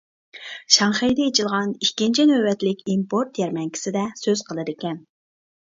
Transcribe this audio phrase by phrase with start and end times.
[0.75, 5.01] شاڭخەيدە ئېچىلغان ئىككىنچى نۆۋەتلىك ئىمپورت يەرمەنكىسىدە سۆز قىلىدىكەن.